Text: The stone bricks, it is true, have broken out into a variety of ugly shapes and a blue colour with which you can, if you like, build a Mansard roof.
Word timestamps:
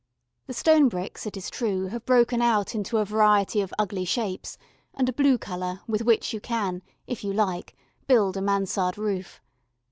The 0.47 0.53
stone 0.55 0.89
bricks, 0.89 1.27
it 1.27 1.37
is 1.37 1.51
true, 1.51 1.85
have 1.89 2.07
broken 2.07 2.41
out 2.41 2.73
into 2.73 2.97
a 2.97 3.05
variety 3.05 3.61
of 3.61 3.71
ugly 3.77 4.03
shapes 4.03 4.57
and 4.95 5.07
a 5.07 5.13
blue 5.13 5.37
colour 5.37 5.81
with 5.85 6.01
which 6.01 6.33
you 6.33 6.39
can, 6.41 6.81
if 7.05 7.23
you 7.23 7.31
like, 7.33 7.75
build 8.07 8.35
a 8.35 8.41
Mansard 8.41 8.97
roof. 8.97 9.39